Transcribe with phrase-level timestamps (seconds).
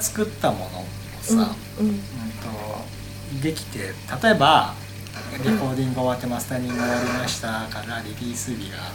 [0.00, 0.84] 作ったものを
[1.22, 1.94] さ、うんうん。
[1.94, 2.06] うんと
[3.42, 3.84] できて例
[4.30, 4.74] えば
[5.32, 8.94] レコーディング終わってマスタリング終わりましたからリリース日があっ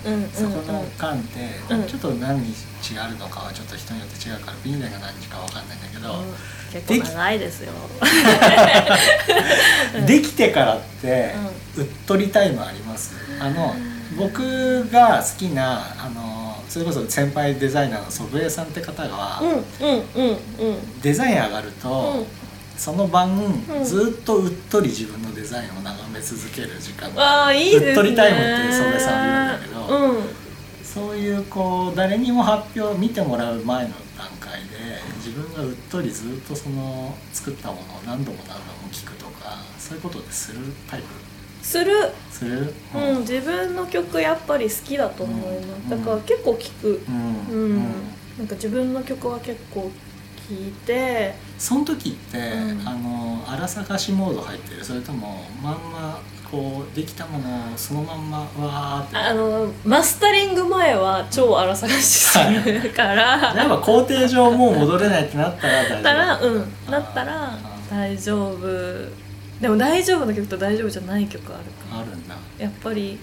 [0.00, 1.40] て、うんうんそこの間って、
[1.74, 1.84] うん。
[1.86, 6.24] ちょっと何日あるのかはちょっと人によって違うからビンネが何日かわかんないんだけど、
[6.72, 7.72] 結構長いですよ。
[10.06, 11.34] できてからって、
[11.76, 13.14] うっとりタイムあります？
[13.40, 13.74] あの
[14.16, 19.40] 僕が好きなあのそれこそ先輩デザイナーの祖父江さんって方が、
[21.02, 22.26] デザイン上がると、うん。
[22.76, 23.84] その晩、ん。
[23.84, 27.12] ずっとうっとり自分のデザインを眺め続ける時間。
[27.14, 27.86] がいいね。
[27.88, 30.48] うっとりタイムって曽根さんは言うんだけどうん。
[30.84, 34.68] そういうこう誰にも発表見てもらう前の段階で
[35.18, 40.58] 自分がうっとりずっとその作ったものを何度も何度も聞くとかそういうことでする
[40.90, 41.06] タイプ？
[41.68, 41.92] する。
[42.30, 42.72] する。
[42.94, 45.90] うん、自分の曲やっぱり好きだと思います、うん。
[45.90, 47.02] だから結構聴く。
[47.06, 47.14] うん。
[47.14, 47.82] うん、うん。
[48.38, 51.34] なんか自分の曲は結構聴いて。
[51.58, 52.88] その時って、うん。
[52.88, 54.84] あの荒探しモード入ってる。
[54.84, 59.16] それともまんまこうできたものをそのまんまわーって。
[59.18, 63.52] あのマスタリング前は超荒探しするから。
[63.54, 65.96] やっぱ工程上もう戻れないってなったら大丈夫。
[65.96, 66.72] だったらうん。
[66.90, 67.58] なったらあ
[67.90, 69.27] 大丈夫
[69.60, 73.14] でも大丈夫な曲と大丈夫じゃない曲あるかあるんだ、らやっぱりう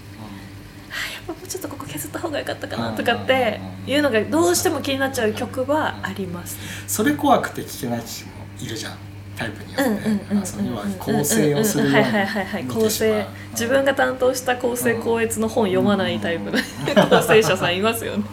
[1.13, 6.55] やっぱもうちょっとここ削った方が良かったかなとかっていうのがどうしても気になっちゃう曲はあります。
[6.55, 8.97] んそれ怖くて聴けない人もいるじゃん。
[9.35, 16.57] タイプによって、うんうんうんうんあそれは構成をするようにはいはいはいはい構見てしまう成自分が担当した構成校閲の本読まないタイプの
[17.09, 18.23] 構成者さんいますよね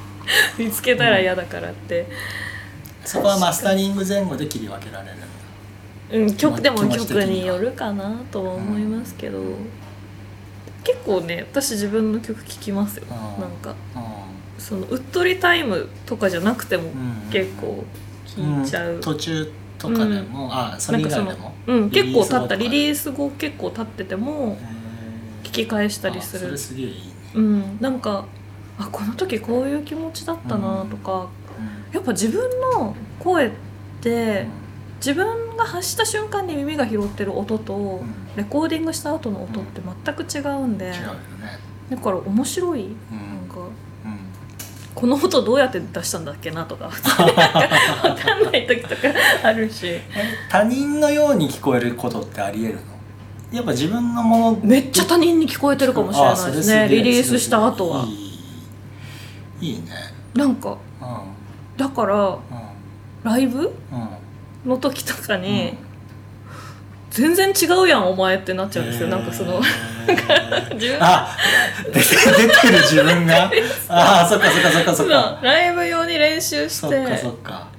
[0.58, 2.06] 見つけたら嫌だからって
[3.04, 5.26] そこはマスタリング前後で切り分けられるんだ
[6.12, 9.40] うん曲でも曲によるかなとは思いますけど。
[10.84, 13.04] 結構ね私自分の曲聴きますよ。
[13.08, 13.40] うん。
[13.40, 13.70] なんか。
[13.70, 13.74] う
[14.58, 17.84] そのうっとりタイムとかじゃなくてもん結構
[18.26, 21.54] 聴いちゃう、途中とかでも、あそれ以外でも？
[21.66, 22.54] うん、結構経った。
[22.54, 24.56] リーリース後結構経ってても
[25.42, 26.56] ス聞き返したりする。
[26.56, 27.00] すげえいいね、
[27.34, 27.78] うん。
[27.80, 28.26] なんか
[28.78, 31.28] あこの時こういう気持ちだったなとか、
[31.92, 33.50] やっぱ自分の声っ
[34.00, 34.46] て
[35.04, 38.14] 自分が発した瞬間に耳が拾ってる音とうん。
[38.36, 40.92] レコーディングした後の音って全く違うんで
[41.90, 42.86] だから面白い。
[42.86, 43.38] うん。
[43.38, 43.72] なんかうん。
[44.94, 48.94] この音どうやって出したんだっけなとか 分かんない時とか
[49.42, 49.86] あるし。
[49.88, 50.02] え
[50.48, 52.80] 他人のように聞こえることってありえるの？
[53.52, 56.88] やっぱ自分のものめっちゃ他人に聞こえてるかもしれないですね。
[56.88, 58.06] リリースした後は。
[59.60, 59.82] いいね。
[60.34, 60.76] なんかうん。
[61.76, 62.38] だからうん。
[63.24, 63.58] ライブ？
[63.92, 64.21] うん
[64.64, 65.76] の時とかに、
[67.10, 69.60] 全然違うやんお前ってなっちゃうんですよ、なんかその
[71.00, 71.36] あ
[71.92, 72.06] 出て
[72.48, 73.50] 出てる自分が？
[73.88, 75.38] ああそっかそっかそっかそっか。
[75.42, 77.04] ライブ用に練習して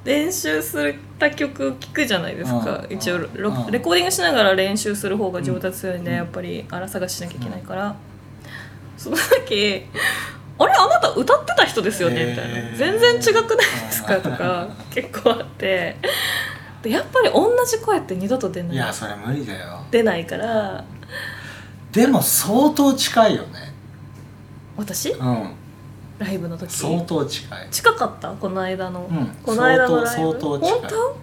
[0.06, 2.96] 練習すった曲聴くじゃないですか、うん。
[2.96, 6.18] 一応レコーディングしながら練習する方が上達するんで、うん。
[6.18, 7.96] やっぱり荒探ししなきゃいけないから、
[8.98, 9.86] その時
[10.60, 12.58] 「あれあなた歌ってた人ですよね」みたいな。
[12.58, 15.96] へー「全然違くないですか?」とか結構あって
[16.84, 18.76] でやっぱり同じ声って二度と出ない。
[18.76, 19.80] いやそれ無理だよ。
[19.90, 20.84] 出ないから。
[21.92, 23.74] でも相当近いよね。
[24.76, 25.12] 私？
[25.12, 25.52] うん。
[26.20, 26.74] ライブの時。
[26.74, 27.68] 相当近い。
[27.72, 28.32] 近かった？
[28.32, 29.28] この間の、うん。
[29.44, 30.32] この間のライブ？
[30.32, 30.80] 相当近い。
[30.82, 31.23] 本当？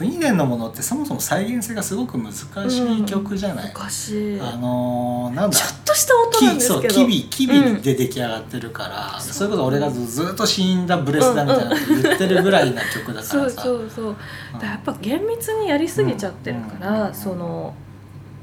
[0.00, 5.56] ブニデンのものってそもそも再現性がすごく難しい曲じゃない、昔あのー、なんだ？
[5.58, 6.94] ちょっとした音なんですけど。
[6.94, 7.82] キビキビうん。
[7.82, 9.32] で出来上がってるから、そう。
[9.34, 13.90] それこそ俺がずずっと死んだブレスだみたいな言ってるぐらいな曲だかそうらさそう。
[13.94, 14.16] そう
[14.54, 17.14] だからやっぱ厳密にやりすぎちゃってるから、うん。
[17.14, 17.74] その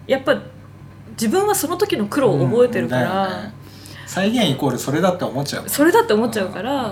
[0.06, 0.40] やっぱ
[1.14, 3.54] 自分はその時の苦労を覚えてるから、ね
[4.06, 5.68] 再現イコールそれだって思っちゃう。
[5.68, 6.92] それだって思っちゃうから、うん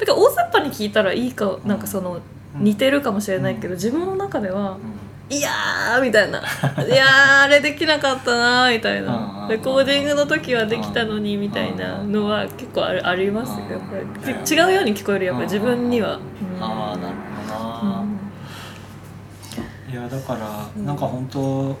[0.00, 2.20] だから大雑把に聞いたらいいかなんかそのうん
[2.56, 6.40] 似てるかもしれないけど、自分の中ではうん「いやー」みたいな
[6.84, 13.66] 「いやーあれできなかったな」みたいうんなレコーディングの時はできたのにみたいなのは結構あるありますよ。
[13.70, 16.16] やっぱり違うように聞こえるやっぱり自分には。
[16.16, 16.20] うん
[16.62, 17.14] ああなる
[17.48, 19.92] ほどな、うん。
[19.92, 21.76] いやだからなんか本当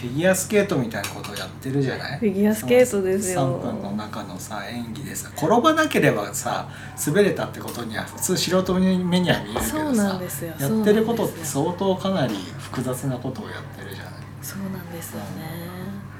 [0.00, 2.18] フィギュアスケートみたいなことをやってるじゃない？
[2.20, 3.60] フィギュアスケートですよ。
[3.60, 6.68] 3分の中のさ演技でさ転ばなければさ
[7.04, 10.54] 滑れたってことには普通素人目には見えるけどさなんですよ。
[10.58, 14.12] やってることって相当かなり複雑なことをやってるじゃない？
[14.40, 15.26] そうなんですよね。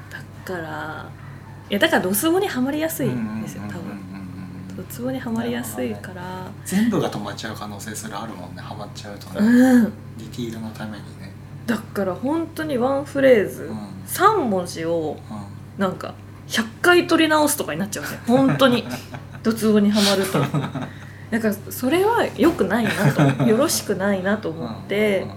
[0.09, 0.19] だ
[0.53, 1.09] から
[1.69, 4.09] いやだからドツボにはまりやすいんですよ多分。
[4.75, 6.47] ドツボにはまりやすいから。
[6.65, 8.61] 全部が止まっちゃう可能性すらあるもんね。
[8.61, 9.83] ハマっちゃうとね、うん。
[9.83, 11.03] ディティールのために。
[11.18, 11.18] ね、
[11.69, 13.77] だから本当にワンフレーズ、うん。
[14.07, 15.17] 3文字を
[15.77, 16.15] うなんか
[16.47, 18.83] 100回取り直すとかになっちゃうんですよ本当に。
[19.43, 20.39] ドツボにはまると。
[21.31, 23.21] なんかそれは良くないなと。
[23.45, 25.29] よろしくないなと思って、うん。
[25.29, 25.35] うん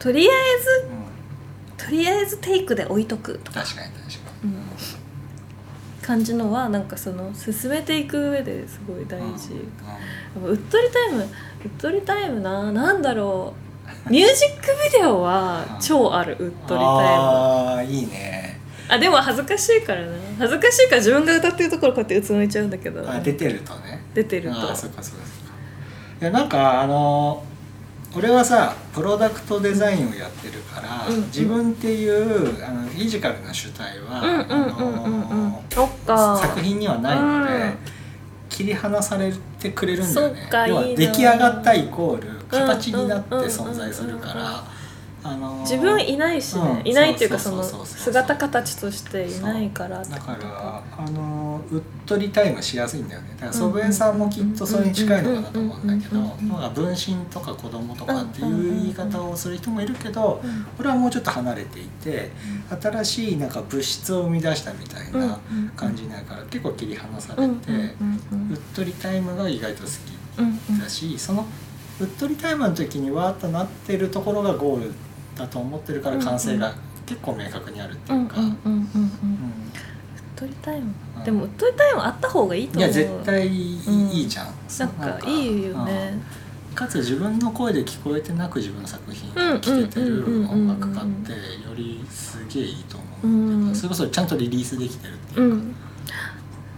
[0.00, 1.76] とりあえずうん。
[1.76, 4.54] とりあえずテイクで置いとくとか、確かに確かうん。
[6.00, 9.50] 感じのはなんかその進めていく上ですごい大に事、
[10.36, 10.50] うん。
[10.52, 11.28] うっとりタイムうっ
[11.78, 13.69] とりタイムななんだろう
[14.08, 16.36] ミュージックビデオは超ある
[16.66, 16.84] タイム。
[16.84, 18.58] ああいいね。
[18.88, 20.08] あでも恥ずかしいからね
[20.38, 23.08] 恥ずかしいから自分が歌ってるところこうやってうつむいちゃうんだけど。
[23.08, 24.02] あ出てるとね。
[24.14, 24.56] 出てると。
[24.56, 25.52] ああそっかそっかそっか。
[26.20, 27.44] いやなんかあの
[28.16, 31.26] 俺はさプロダクトデザインをやってるから、うんうん。
[31.26, 34.26] 自分っていうあのフィジカルな主体は、
[36.40, 37.99] 作品にはないので、うん
[38.60, 40.40] 切り離されてくれるんだよね。
[40.68, 44.64] 要は出来上がったイコール形になって存在するから
[45.22, 46.88] あの自分いないしね、うん。
[46.88, 50.02] いないっていうかその姿形としていないから。
[50.02, 53.30] だからあのうっとりタイムしやすいんだよね。
[53.34, 62.30] だから祖父江さんもきっとそれに近いのかなと思うんだけどまあ分身とか子供とかっていう言い方をする人もいるけどうん俺はもうちょっと離れていて
[62.80, 65.38] 新しいなんか物質を生み出したみたいな
[65.76, 71.46] 感じになるから結構切り離されてうっとりタイムが意外と好きだしその
[72.00, 74.92] うっとりタイムの時にわーっとなってるところがゴール
[75.40, 76.74] だと思ってるから完成が
[77.06, 78.36] 結構明確にあるっていうか。
[78.38, 79.10] うんうんうん
[81.24, 82.90] でもうっとりタイムあった方がいいと思う。
[82.90, 84.08] いや絶対いい,、うん。
[84.08, 84.46] いいじゃん
[84.78, 84.88] なん
[85.20, 85.28] か。
[85.28, 86.14] いいよね。
[86.70, 86.74] うん。
[86.74, 90.48] かつ自分の声で聞こえてなく自分の作品うんを聴けてるうん。
[90.48, 93.74] 音楽家ってよりすげえいいと思う、うん。
[93.74, 95.74] それこそちゃんとリリースできてるっていうか、うん。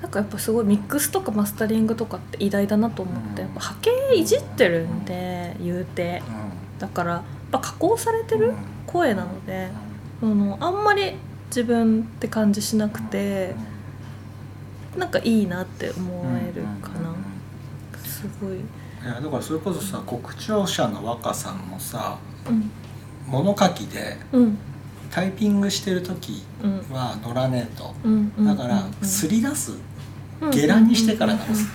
[0.03, 6.21] なんかやっぱすごいミックスとかマスタリングとかって偉大だなと思って、うんやっぱ波形いじってるんで、言うて。
[6.81, 8.53] だからぱ加工されてる
[8.87, 9.69] 声なので、
[10.23, 11.13] あのあんまり
[11.49, 13.55] 自分って感じしなくて、
[14.97, 17.15] なんかいいなって思えるかな、
[18.03, 18.61] すごい、い
[19.05, 22.19] やだからそれこそさ国庁舎の若さんもさ
[22.49, 22.71] うん。
[23.27, 24.59] 物書きでうん。
[25.11, 26.79] タイピングしてる時うん。
[26.95, 27.95] は乗らねえと。
[28.05, 29.79] うんうんだからすり出すうん
[30.51, 31.69] 下乱にしてから直す。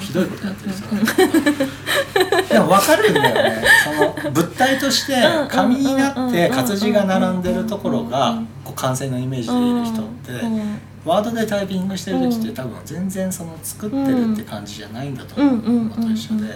[0.00, 2.48] ひどいことやってる人。
[2.48, 3.62] でも分かるんだよね。
[3.84, 5.16] その物体として
[5.48, 15.84] 紙になって活字が並んでるところがこう完成のイメージでいる人ってうんワードでタイピングしてる時って多分全然その作ってるって感じじゃないんだと思う。
[15.84, 16.46] のと一緒で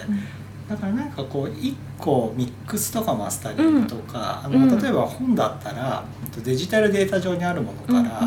[0.69, 4.67] だからなんかこう一個ミックスとかマスタリングとか、あうん。
[4.67, 6.03] の例えば本だったら
[6.43, 8.21] デジタルデータ上にあるものから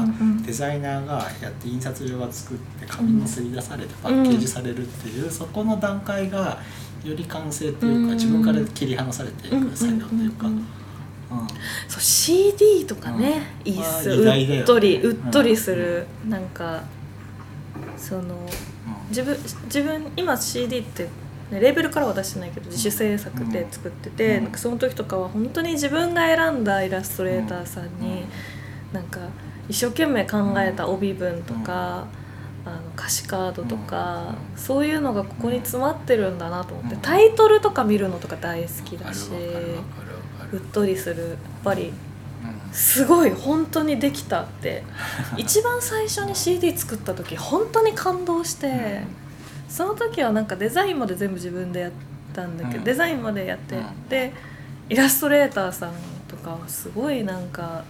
[0.45, 6.59] デザイナーがやって印刷所が作って紙にすり出されてパッケージされるっていう、そこの段階が
[7.05, 8.15] より完成っていうか、うん。
[8.15, 10.67] 自分から切り離されていく作業っていうか、うん
[11.89, 14.59] そう CD とかね、いいっす、ね。
[14.59, 16.83] うっとりうっとりする、なんか
[17.97, 18.29] そのうん
[19.09, 21.11] 自分自分今 CD って、ね、
[21.61, 24.45] レーベルからは出してないけど自主制作で作ってて、うん。
[24.45, 28.25] なんかその時とかは本当に自分が選んだイラストレーターさんに、
[28.93, 29.21] なんか
[29.69, 32.07] 一生懸命考えた帯文とか、
[32.65, 34.59] あの歌詞カードとか、うん。
[34.59, 37.01] そういうのがここに詰まってるんだなと思って、うん。
[37.01, 39.31] タイトルとか見るのとか大好きだし
[40.53, 41.29] うっとりする。
[41.31, 42.73] やっぱりうん。
[42.73, 44.85] すごい本当にできたって。
[45.37, 49.03] 一番最初に CD 作った時本当に感動して、
[49.73, 51.93] その時はなんかデザインまで全部自分でやっ
[52.35, 52.85] たんだけど、うん。
[52.85, 54.09] デザインまでやって、うん。
[54.11, 54.35] で
[54.91, 55.93] イラストレーターさん
[56.29, 57.83] とかはすごいなんか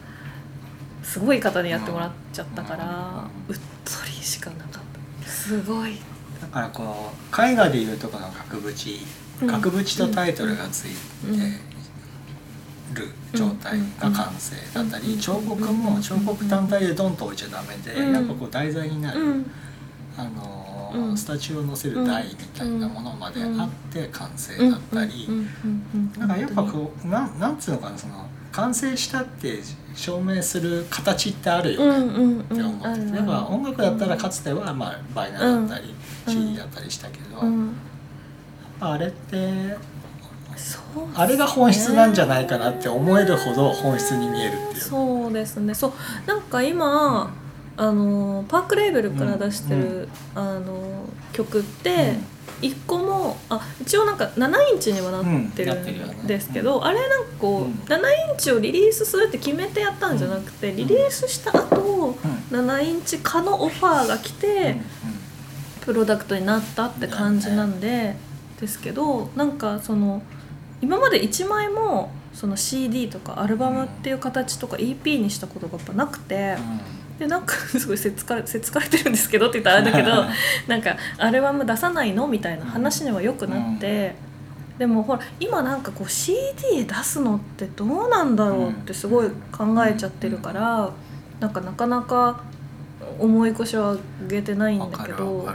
[1.02, 3.60] すごい方にやってもらっちゃったから、うっと
[4.06, 5.28] りしかなかった。
[5.28, 5.96] すごい。
[6.40, 8.98] だからこう絵画でいうとこの額縁。
[9.42, 9.46] うん。
[9.48, 10.94] 額縁とタイトルがつい
[11.36, 11.42] て
[12.94, 15.18] る状態が完成だったりうん。
[15.18, 18.14] 彫刻も彫刻単体でドンと置いちゃダメでうん。
[18.14, 19.20] やっぱこう題材になる。
[19.20, 19.50] うん。
[20.16, 20.61] あの
[21.16, 25.28] スタチューを載せる台みたいなものまであって完成だったり。
[26.18, 26.28] なん。
[26.28, 27.38] かやっぱこうなん。
[27.38, 27.56] なん。
[27.58, 29.60] つうのかなその完成したって
[29.94, 32.42] 証明する形ってあるよね、っうん。
[32.44, 35.94] て思ってて、やっぱ音楽だったらかつてはまあバイナーだったり、
[36.26, 36.32] うん。
[36.34, 37.72] CD だったりしたけど、うん。
[38.80, 39.76] あれって
[40.56, 42.12] そうあれが本質なん。
[42.12, 44.80] じゃないかなって思えるほど本質に見えるっていう。
[44.80, 45.92] そうですねそう
[46.26, 46.42] なん。
[46.42, 47.32] か今、
[47.76, 52.16] あのパークレーベルから出してる、あの曲って
[52.60, 56.26] 一個もあ一応なんか7インチにはなってるうんなってるよねん。
[56.26, 57.72] ですけど、あれなんかこう、うん。
[57.72, 57.96] 7
[58.30, 62.16] インチをリリースするって決めてやったんじゃなくて、リリースした後
[62.52, 62.58] うん。
[62.58, 64.76] 7インチ化のオファーが来て、
[65.80, 68.16] プロダクトになったって感じなんで、
[68.60, 70.22] ですけどなんかその
[70.80, 76.34] 今まで1枚もその CD とかアルバムっていう形とか EP にしたことがやっぱなくて。
[76.36, 76.56] で
[77.22, 80.24] でなんか すごいせっつかれせっつかれてるんですけどって言ったらあれだけど
[80.66, 84.16] なんかアルバム出さないのみたいな話にはよくなって、
[84.76, 90.90] でもほら今なんかこう CD 出すのってどうなんだろうってすごい考えちゃってるから、
[91.38, 92.40] なんかなかなか
[93.20, 95.48] 重い腰は上げてないんだけど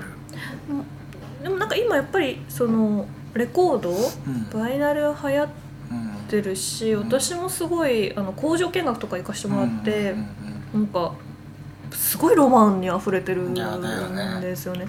[1.43, 4.49] でもなんか今やっぱりそのレコードうん。
[4.57, 5.47] バイナル流行っ
[5.91, 10.11] うんてるし私もすごいあの工場見学とか行かしてもらって。
[10.11, 10.27] うん
[10.73, 10.81] うん。
[10.81, 11.13] なんか
[11.91, 14.41] すごいロマンに溢れてるんいやだよね。
[14.41, 14.87] ですよね。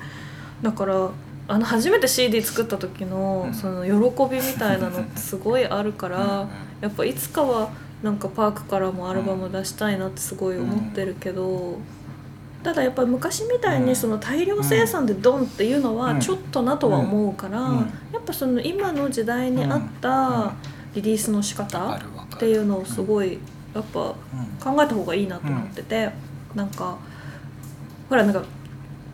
[0.62, 1.10] だから
[1.50, 3.54] あの初めて CD 作った時のうん。
[3.54, 3.90] その喜
[4.34, 6.46] びみたいなのって すごいあるかうんら
[6.80, 7.70] やっぱいつかは
[8.02, 11.78] なんかパークからもアルバム出したいなってすごい思ってるけど
[12.62, 17.76] ただやっぱり昔みたいにその大量生産でドンっていうのはうんちょっとなとは思うからうん。
[18.12, 20.52] やっぱその今の時代に合った
[20.94, 23.38] リリースの仕わ方っていうのをすごい
[23.74, 24.02] やっぱう
[24.72, 26.10] ん考えた方がいいなと思ってて、
[26.54, 26.96] なんか
[28.08, 28.42] ほらなんか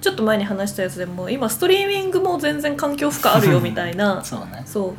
[0.00, 4.23] ちょっと前に話したやつでも今ストリーミングも全然環境負荷あるよ みたいな。
[4.23, 4.62] そうね。
[4.67, 4.95] そ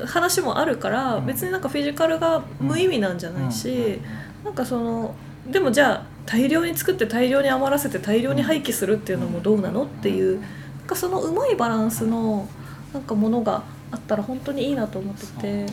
[0.00, 0.04] う。
[0.06, 1.26] 話もあるからうん。
[1.26, 4.00] 別になんかフィジカルが無意味なんじゃないし、
[4.40, 4.44] うん。
[4.44, 5.14] なんかその
[5.50, 9.84] でもじゃあ大量に作って大量に余らせて大量に廃棄するっていうのもどうなの？
[9.84, 12.46] っていうなんかそのうまいバランスの
[12.92, 15.66] なんかものがあったら本当にいいなと思ってて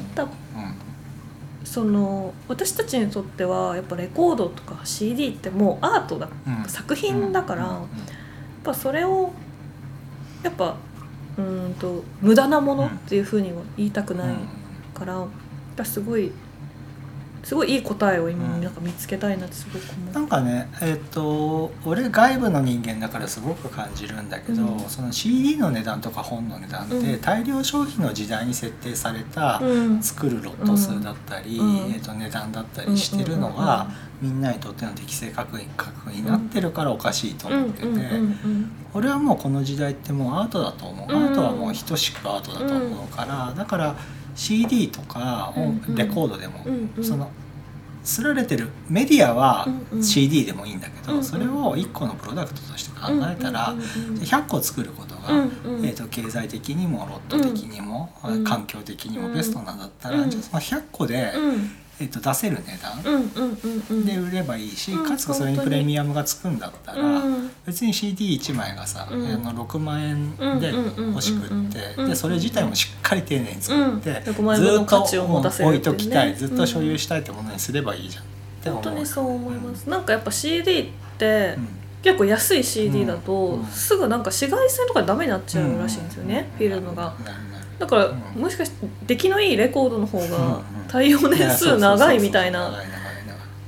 [1.66, 6.70] その私たちにとってはやっぱレコードとか CD ってもうアートだ、うん。
[6.70, 7.72] 作品だから、うん。
[7.72, 7.88] やっ
[8.64, 9.34] ぱそれを
[10.44, 10.78] やっぱ
[11.38, 14.36] うーんと無駄なものっていうふうには言いたくない
[14.94, 15.28] から、やっ
[15.76, 16.32] ぱすごい
[17.46, 18.62] すごいいい答えを今うん。
[18.62, 20.14] なんか見つけたいなってすごく思う。
[20.14, 24.80] なんかねえっ、と俺外部の人間だからすごく感じるんだけど、うん。
[24.90, 27.22] その CD の値段とか本の値段って、うん。
[27.22, 30.02] 大量消費の時代に設定されたうん。
[30.02, 31.76] 作るロット数だったり、うん。
[31.94, 35.68] えー、と値段だったりしてるのが、みんなにとっての適正確認
[36.12, 43.96] になってるからおかしいとうん思ってて、うんうんうん俺はもうこの時代ってもうアートだと思う、うんアートはもう等しくアートだと思うから、だから
[44.36, 45.96] CD とかうんうん。
[45.96, 47.04] レコードでも、うんうん。
[47.04, 47.30] その
[48.04, 49.68] すられてるメディアは
[50.02, 51.24] CD でもいいんだけど、うんうん。
[51.24, 54.22] それを1個のプロダクトとして考えたら、うんうんうんうん。
[54.22, 55.86] 100個作ることが、うんうん。
[55.86, 58.44] えー、と経済的にもロット的にも、うん。
[58.44, 60.30] 環境的にもベストなんだったら、うん。
[60.30, 67.52] じゃあその100個で、うんえー、と出せる値段で売ればいいし、うんかつそれにプレミアムがつくんだったら、うん。
[67.66, 69.48] 別に CD1 枚がさ、うん。
[69.48, 71.54] あの6万円で欲しくって、
[71.98, 74.18] うんでそれ自体もしっかり丁寧に作って、うん。
[74.18, 78.28] 6万円分の価値を持たせる置いときたいずっと所有したいってものにすればいいじゃんっ
[78.62, 79.90] て思う本当にそう思います。
[79.90, 80.86] なんかやっぱ CD っ
[81.18, 81.68] てうん。
[82.04, 83.66] 結構安い CD だとうん。
[83.68, 87.16] すぐなんか紫外線とかでダメになっちゃうらしいんですよね、フィルムが
[87.80, 88.42] だから、うん。
[88.42, 90.64] もしかして出来のいいレコードの方うんがうん。
[90.88, 92.72] 対応年数長いみたいな。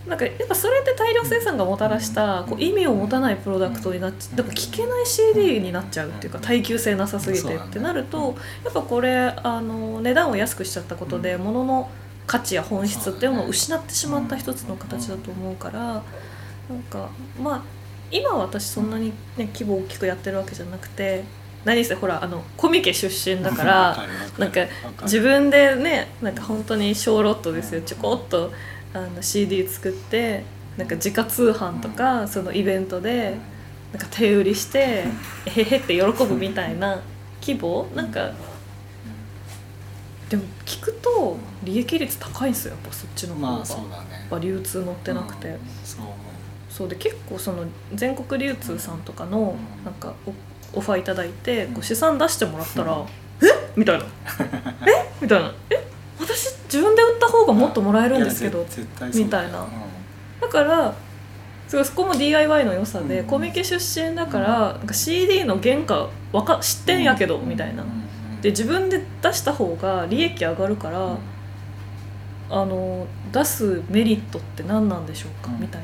[0.08, 11.92] なんかやっぱそれって大量生産がもたらしたこう意味を持たないプロダクトになっちゃだから聞けない CD になっちゃうっていうか耐久性なさすぎてってなるとやっぱこれあの値段を安くしちゃったことで物の
[12.26, 17.10] 価値や本質っていうのを失ってしまった一つの形だと思うからなんか
[17.42, 17.64] まあ
[18.10, 21.26] 今は私そんなに、ね、規模大きくやってるわけじゃなくて
[21.68, 23.98] 何せほらあのコミケ出身だか わら
[24.40, 24.62] なんか
[25.04, 27.82] 自分でねなんか本当に小ロットですよ。
[27.82, 28.54] ちょこっと
[28.94, 30.46] あの CD 作って
[30.78, 33.36] なんか自家通販とか、そのイベントで
[33.92, 35.04] なんか手売りして
[35.46, 37.02] えへへって喜ぶみたいな
[37.42, 37.88] 規模？
[37.94, 38.32] なんか
[40.30, 44.08] でも聞くと利益率高いんですよやっぱそっちの方が、まあそうだね。
[44.12, 45.60] やっぱ流通乗ってなくて、うん。
[45.84, 46.06] そう
[46.70, 50.34] そうで結構その全国流通さんとかのなんかオ
[50.74, 53.02] オファーいただいてこう試算出してもらったら
[53.42, 53.46] 「え？
[53.76, 54.06] みたいな
[54.88, 55.10] 「え？
[55.22, 55.88] みたいな「え？
[56.20, 58.66] 私自分で売った方がもっともらえるんですけど
[59.14, 59.62] みたいな。
[59.62, 59.70] うん。
[60.42, 60.94] だから
[61.68, 63.28] そこも DIY の良さで、うん。
[63.28, 67.84] コミケ出身だからなんか CD の原価わか知ってんやけど、みたいな。
[67.84, 67.90] うん。
[67.90, 68.42] うん。
[68.42, 71.18] で自分で出した方が利益上がるから、
[72.50, 75.62] あの出すメリットって何なんでしょうか、うん。
[75.62, 75.82] みたい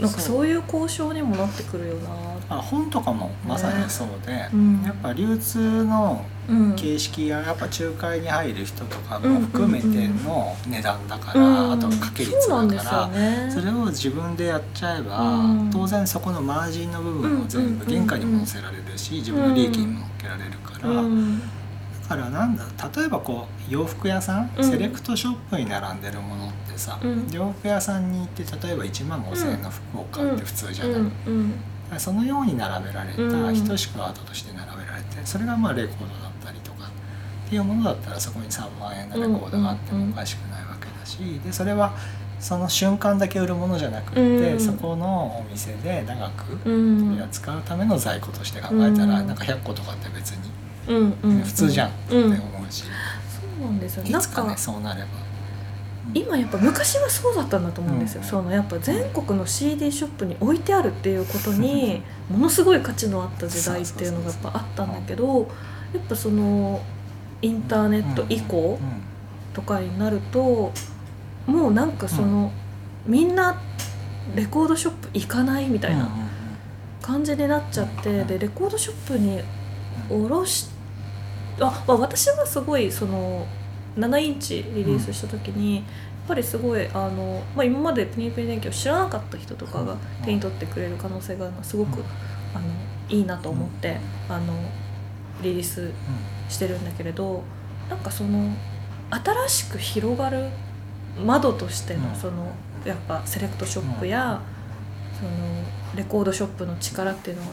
[0.00, 0.06] な。
[0.06, 0.46] なんかそう。
[0.46, 2.08] いう交渉にもなってくるよな。
[2.08, 4.82] まあ、本とかもまさにそうで、うん。
[4.82, 6.74] やっぱ流通のうん。
[6.76, 11.72] 形式ややっぱ仲介に入る人とかうんも含めての値段だから、うん。
[11.72, 13.50] あと掛け率だから、ね。
[13.50, 15.70] それを自分でやっちゃえば、うん。
[15.70, 21.40] 当然そこのマージンの部分を全部うん原価にも乗せられるし、自分の利益にも乗っけられるから、うん。
[21.40, 21.46] だ
[22.08, 22.64] からなんだ
[22.96, 24.64] 例えばこう洋服屋さん、うん。
[24.64, 27.28] セレクトショップに並んでるものってさ、うん。
[27.30, 31.52] 洋服屋さんに行って例えば1万5,000円の服を買って普通じゃない、うんうん
[31.96, 33.66] そのように並べられた、うん。
[33.66, 36.88] 等しくアートとして並べられてそれがまあレコードだったりとか
[37.46, 41.94] っていうものだったらそこに3万円のレコードがあってもおかしくないわけだしでそれは
[42.40, 44.60] その瞬間だけ売るものじゃなくって、うん。
[44.60, 49.26] そこのお店で長くう取んり扱うための在庫として考えたら、うん。
[49.26, 50.50] なんか100個とかって別に、
[50.86, 52.88] 普通じゃんってうん思うし、そ
[53.60, 54.04] うなんですよ。
[54.04, 55.08] いつかねかそうなれば。
[56.14, 58.28] 今やっぱ昔はそうだったんだと思うんですよ、うん。
[58.28, 65.40] そのやっぱ全国の CD ショップに置いてあるっていうことにものすごい価値のあった時代っていうのがやっぱあったんだけど
[65.92, 66.80] やっぱその
[67.42, 69.02] インターネット以降うん。
[69.54, 70.72] とかになると
[71.46, 72.52] もうなんかその、
[73.06, 73.60] みんな
[74.36, 76.10] レコードショップ行かないみたいな
[77.00, 78.26] 感じになっちゃって、うん。
[78.26, 79.40] でレコードショップに
[80.08, 80.68] 下ろし
[81.60, 83.46] あ、まあ、私はすごいその
[83.96, 85.84] 7インチリリースした時に、やっ
[86.28, 92.02] ぱりすごいあの、まあ、今までプニプニ電気を知らなかった人とかが手に取ってくれる可能性があるのはすごく、
[92.54, 92.66] あの
[93.08, 94.52] いいなと思って、あの
[95.42, 95.90] リリース
[96.48, 97.42] してるんだけれど
[97.88, 98.52] なんかその
[99.10, 100.48] 新しく広がる
[101.24, 102.14] 窓としてのうん。
[102.14, 102.52] その
[102.84, 104.40] やっぱセレクトショップや、
[105.18, 105.30] その
[105.96, 107.52] レコードショップの力っていうのはも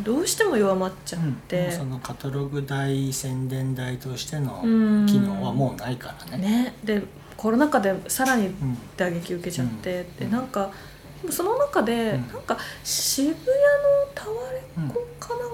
[0.00, 1.32] うどうしても弱まっちゃっうん。
[1.34, 4.66] て、そのカタログ代宣伝代としてのう
[5.02, 5.06] ん。
[5.06, 6.64] 機能はもうないからね。
[6.64, 6.74] ね。
[6.82, 7.02] で
[7.36, 8.78] コロナ禍でさらにうん。
[8.96, 10.28] 打撃受けちゃって、うん。
[10.30, 10.70] でなんか
[11.30, 12.28] その中で、うん。
[12.28, 13.44] なんか渋谷の
[14.14, 15.50] タワレコかなん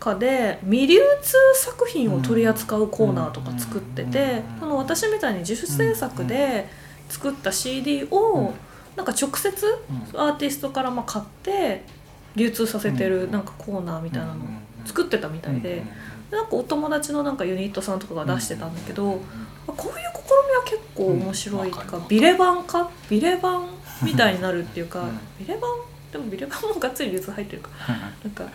[0.00, 4.60] かで未流通作品を取り扱うコーナーとか作ってて、うん。
[4.60, 6.68] その私みたいに自主制作で
[7.08, 8.54] 作った CD を、うん
[8.96, 9.66] なんか直接
[10.14, 10.20] うん。
[10.20, 11.82] アーティストからまあ買って
[12.34, 14.36] 流通させてるうんなんかコーナーみたいなのを
[14.84, 15.82] 作っってたみたいで、
[16.30, 19.20] なんかお友達のなんかユニットさんとかが出してたんだけど、
[19.66, 22.90] あこういう試みは結構面白いとか、うんビレ版か？
[23.08, 23.68] ビレ版
[24.02, 25.70] みたいになるっていうか、うんビレ版？
[26.12, 27.70] でもビレ版もがっつり流通入ってるか。
[28.22, 28.48] なんか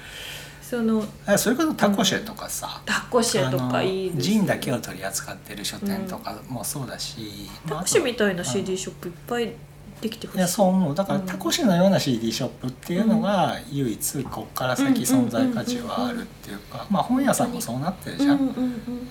[0.61, 9.53] そのあそれこそタコシェとかさ、タコシェとかいいジンだけを取り扱ってる書店とかもそうだし、まあタコシェみたいな CD ショップいっぱい
[10.01, 10.39] できてほしい。
[10.39, 10.95] いやそう思う。
[10.95, 11.25] だからうん。
[11.25, 18.37] タコシェのような CD ショップっていうのが唯一こっから先存在価値はあるっていうかまあ本屋さんもそうなってるじゃん、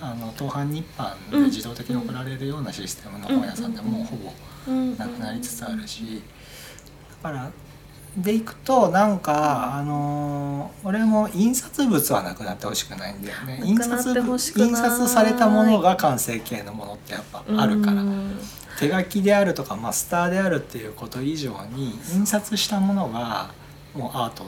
[0.00, 4.32] あの東販日販で自動的に送られるようなシステムの本屋さんでもうほぼ
[4.68, 6.22] うんなくなりつつあるし。
[7.22, 7.50] だから
[8.16, 13.60] でいくとなんかあのー俺も印刷物はなくなってほしくないんだよね。
[13.64, 14.12] 印刷
[14.56, 18.02] 印刷されたものが完成形のものってやっぱあるから。
[18.02, 18.38] うん
[18.80, 23.50] 手書きであるとかマスターであるっていうこと以上に印刷したものが
[23.94, 24.46] もうアートっ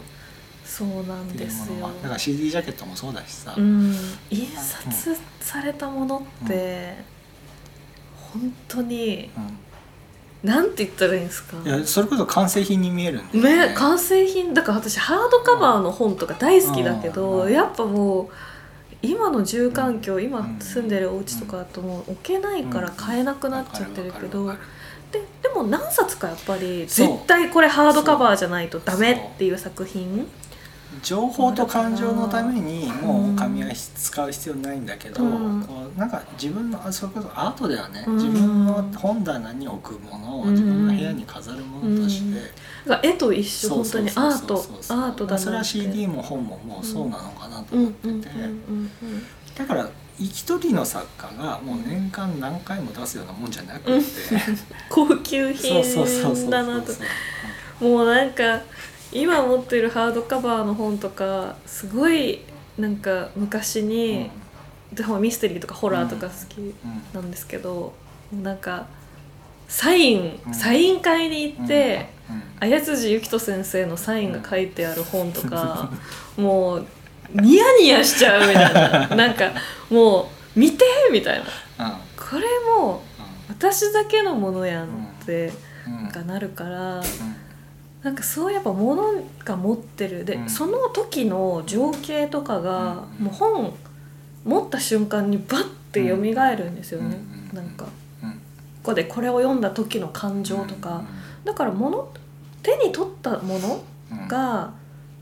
[0.64, 1.90] そうなんですよ。
[2.02, 3.94] だから CD ジャケットもそうだしさ、うん、
[4.30, 6.94] 印刷されたものって、
[8.32, 9.30] 本当に
[10.42, 11.58] なんて言ったらいいんですか？
[11.58, 13.74] うんいやそれこそ完成品に見えるんだよね。
[13.74, 17.52] 完成品だから私ハードカバーの本とか大好きだけど、うん。
[17.52, 18.28] やっぱもう
[19.02, 20.58] 今の住環境、今うん。
[20.60, 24.52] 住んでるお家とかだともう置けないから買えなくなっちゃってるけど、
[25.10, 30.26] ででも何冊かやっぱり絶対これハードカバーじゃないとダメっていう作品る
[31.00, 35.26] 情報と感情のためにもう紙は使う必要ないんだけど、う
[35.58, 35.62] ん。
[35.62, 38.16] こうなんか自分のあそれこそアートではね、うん。
[38.16, 42.40] 自分の本棚に置くものを自分の部屋に飾るものとして、
[42.86, 45.44] だから絵と一緒本当にアートアートだなって。
[45.44, 48.18] それは CD も本ももうそうなのかなとうん思ってて、うん。
[48.18, 48.28] うん。
[48.30, 49.22] うん。
[49.56, 54.02] だから一人の作家がもう年間何回も出すようなもんじゃなくて、うん。
[54.88, 56.92] 高級品だなと。
[57.80, 58.60] もうなんか
[59.12, 62.40] 今持ってるハードカバーの本とかすごい
[62.78, 64.30] なんか昔に、
[64.92, 66.74] でもミステリーとかホラーとか好きうん
[67.12, 67.92] なんですけど、
[68.32, 68.86] なんか
[69.68, 70.54] サイン、うん。
[70.54, 72.42] サイン会に行って、うん。
[72.60, 75.90] 綾辻ゆきと先生のサインが書いてある本とか、
[76.36, 76.86] もう
[77.34, 78.74] ニヤニヤしちゃうみたい
[79.08, 79.08] な。
[79.16, 79.50] なんか
[79.90, 81.42] もう見てみたい
[81.78, 81.86] な。
[81.86, 81.94] うん。
[82.16, 82.42] これ
[82.76, 84.88] もう私だけのものやんっ
[85.24, 85.52] て
[85.86, 85.94] うん。
[85.94, 86.02] うん。
[86.04, 87.02] なんかなるから。
[88.02, 89.00] うんなんかそうやっぱ物
[89.44, 90.24] が持ってる。
[90.24, 90.50] で、うん。
[90.50, 93.26] その時の情景とかが、うん。
[93.26, 93.74] もう本
[94.44, 97.20] 持った瞬間にバッて蘇るんですよね、
[97.52, 97.56] うん。
[97.56, 97.84] なんか。
[97.84, 97.90] こ
[98.24, 98.40] うん。
[98.82, 101.04] こでこれを読んだ時の感情とか、
[101.44, 102.08] だから物
[102.64, 104.26] 手に取ったものうん。
[104.26, 104.72] が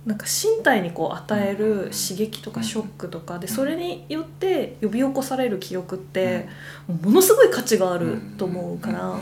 [0.07, 1.59] なんか身体にこう与えうん。
[1.59, 3.39] る刺激とかショックとか。
[3.39, 3.53] でうん。
[3.55, 6.49] それによって呼び起こされる記憶って
[6.89, 9.19] ものすごい価値があると思うから。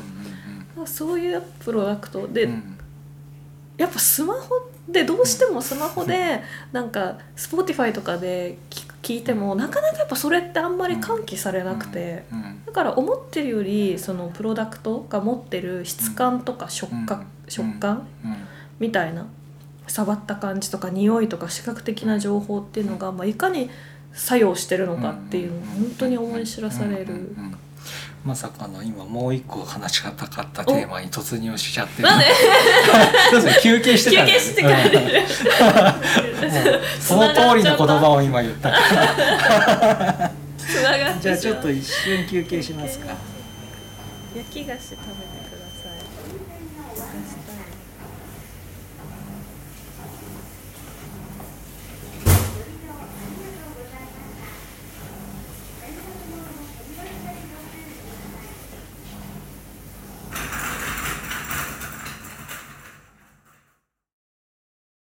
[0.87, 2.49] そういうプロダクトで
[3.79, 8.59] やっぱスマホでどうしてもスマホでなんか Spotify とかで
[9.03, 12.64] 聞いてもなかなかやっぱそれってあんまり喚起されなくてうん。
[12.67, 17.27] だから思ってるよりそのプロダクトが持ってる質感とか食感うん。
[17.51, 18.37] 食感うん。
[18.81, 19.27] みたいな
[19.87, 23.71] 触った感じとか匂いとか視覚的な情報っていうのがまあいかに
[24.12, 27.35] 作用してるのかっていうのを本当に思い知らされる
[28.29, 32.09] まさかの今もう一個話し方かったテーマに突入しちゃってる。
[32.09, 32.27] なんで？
[33.33, 34.33] そうですね休憩してたね。
[34.33, 35.11] 休憩してから出るもう
[37.01, 38.69] その通りの言葉を今言った。
[38.71, 38.77] か
[40.99, 43.07] らじゃあちょっとし一瞬休憩しますか。
[44.37, 45.14] 焼き菓子食べてくださ
[45.47, 45.48] い